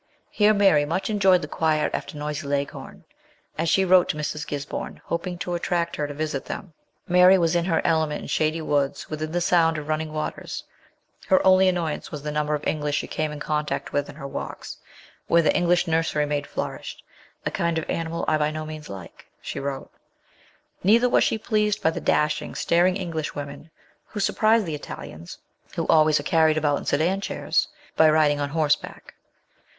[0.31, 3.03] Here Mary much enjoyed the quiet alter noisy Leghorn,
[3.55, 4.47] as she wrote to Mrs.
[4.47, 6.73] Gisborne, hoping to attract her to visit them.
[7.07, 10.63] Mary was in her element in shady woods within the sound of running waters;
[11.27, 14.25] her only annoyance was the number of English she came in contact with in her
[14.25, 14.77] walks,
[15.27, 17.03] where the English nursery maid nourished,"
[17.45, 19.91] a kind of animal I by no means like/' she wrote;
[20.83, 23.69] neither was she pleased by "the dashing, staring Englishwomen,
[24.07, 25.37] who surprise the Italians
[25.75, 29.13] (who always are carried about in sedan chairs) by riding on horse back."